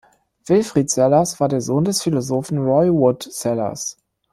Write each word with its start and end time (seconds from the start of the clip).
Wilfrid 0.47 0.89
Sellars 0.89 1.39
war 1.39 1.47
der 1.47 1.61
Sohn 1.61 1.83
des 1.85 2.01
Philosophen 2.01 2.57
Roy 2.57 2.91
Wood 2.91 3.21
Sellars. 3.21 3.99